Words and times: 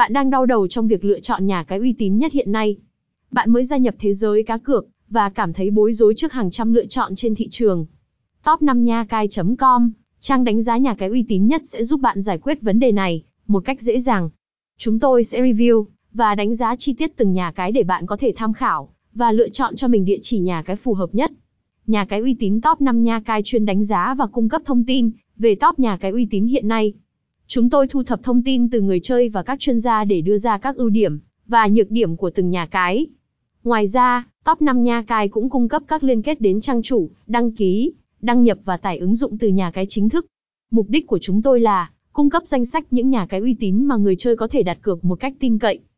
Bạn 0.00 0.12
đang 0.12 0.30
đau 0.30 0.46
đầu 0.46 0.68
trong 0.68 0.88
việc 0.88 1.04
lựa 1.04 1.20
chọn 1.20 1.46
nhà 1.46 1.64
cái 1.64 1.78
uy 1.78 1.92
tín 1.92 2.18
nhất 2.18 2.32
hiện 2.32 2.52
nay. 2.52 2.76
Bạn 3.30 3.50
mới 3.50 3.64
gia 3.64 3.76
nhập 3.76 3.94
thế 3.98 4.14
giới 4.14 4.42
cá 4.42 4.58
cược 4.58 4.86
và 5.08 5.28
cảm 5.28 5.52
thấy 5.52 5.70
bối 5.70 5.92
rối 5.92 6.14
trước 6.16 6.32
hàng 6.32 6.50
trăm 6.50 6.72
lựa 6.72 6.86
chọn 6.86 7.14
trên 7.14 7.34
thị 7.34 7.48
trường. 7.48 7.86
Top 8.44 8.62
5 8.62 8.84
nha 8.84 9.04
cai.com, 9.04 9.92
trang 10.20 10.44
đánh 10.44 10.62
giá 10.62 10.76
nhà 10.76 10.94
cái 10.94 11.08
uy 11.08 11.24
tín 11.28 11.46
nhất 11.46 11.62
sẽ 11.64 11.84
giúp 11.84 12.00
bạn 12.00 12.20
giải 12.20 12.38
quyết 12.38 12.62
vấn 12.62 12.78
đề 12.78 12.92
này 12.92 13.22
một 13.46 13.64
cách 13.64 13.80
dễ 13.80 13.98
dàng. 14.00 14.30
Chúng 14.78 14.98
tôi 14.98 15.24
sẽ 15.24 15.40
review 15.40 15.84
và 16.12 16.34
đánh 16.34 16.54
giá 16.54 16.76
chi 16.76 16.92
tiết 16.92 17.16
từng 17.16 17.32
nhà 17.32 17.52
cái 17.52 17.72
để 17.72 17.82
bạn 17.82 18.06
có 18.06 18.16
thể 18.16 18.32
tham 18.36 18.52
khảo 18.52 18.94
và 19.14 19.32
lựa 19.32 19.48
chọn 19.48 19.76
cho 19.76 19.88
mình 19.88 20.04
địa 20.04 20.18
chỉ 20.22 20.38
nhà 20.38 20.62
cái 20.62 20.76
phù 20.76 20.94
hợp 20.94 21.14
nhất. 21.14 21.32
Nhà 21.86 22.04
cái 22.04 22.20
uy 22.20 22.34
tín 22.34 22.60
top 22.60 22.80
5 22.80 23.02
nha 23.02 23.20
cai 23.20 23.42
chuyên 23.44 23.66
đánh 23.66 23.84
giá 23.84 24.14
và 24.14 24.26
cung 24.26 24.48
cấp 24.48 24.62
thông 24.64 24.84
tin 24.84 25.10
về 25.36 25.54
top 25.54 25.78
nhà 25.78 25.96
cái 25.96 26.10
uy 26.10 26.26
tín 26.30 26.46
hiện 26.46 26.68
nay. 26.68 26.92
Chúng 27.52 27.70
tôi 27.70 27.86
thu 27.86 28.02
thập 28.02 28.22
thông 28.22 28.42
tin 28.42 28.70
từ 28.70 28.80
người 28.80 29.00
chơi 29.00 29.28
và 29.28 29.42
các 29.42 29.60
chuyên 29.60 29.80
gia 29.80 30.04
để 30.04 30.20
đưa 30.20 30.38
ra 30.38 30.58
các 30.58 30.76
ưu 30.76 30.88
điểm 30.88 31.20
và 31.46 31.66
nhược 31.66 31.90
điểm 31.90 32.16
của 32.16 32.30
từng 32.30 32.50
nhà 32.50 32.66
cái. 32.66 33.06
Ngoài 33.64 33.86
ra, 33.86 34.26
top 34.44 34.62
5 34.62 34.82
nha 34.82 35.04
cái 35.06 35.28
cũng 35.28 35.50
cung 35.50 35.68
cấp 35.68 35.82
các 35.88 36.04
liên 36.04 36.22
kết 36.22 36.40
đến 36.40 36.60
trang 36.60 36.82
chủ, 36.82 37.10
đăng 37.26 37.52
ký, 37.52 37.92
đăng 38.20 38.44
nhập 38.44 38.58
và 38.64 38.76
tải 38.76 38.98
ứng 38.98 39.14
dụng 39.14 39.38
từ 39.38 39.48
nhà 39.48 39.70
cái 39.70 39.86
chính 39.88 40.08
thức. 40.08 40.26
Mục 40.70 40.86
đích 40.88 41.06
của 41.06 41.18
chúng 41.18 41.42
tôi 41.42 41.60
là 41.60 41.90
cung 42.12 42.30
cấp 42.30 42.42
danh 42.46 42.64
sách 42.64 42.86
những 42.90 43.10
nhà 43.10 43.26
cái 43.26 43.40
uy 43.40 43.54
tín 43.54 43.84
mà 43.84 43.96
người 43.96 44.16
chơi 44.16 44.36
có 44.36 44.48
thể 44.48 44.62
đặt 44.62 44.78
cược 44.82 45.04
một 45.04 45.20
cách 45.20 45.34
tin 45.40 45.58
cậy. 45.58 45.80